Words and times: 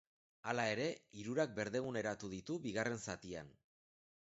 Hala 0.53 0.65
ere, 0.75 0.87
hirurak 1.25 1.55
berdeguneratu 1.61 2.33
ditu 2.35 2.61
bigarren 2.67 3.03
zatian. 3.09 3.59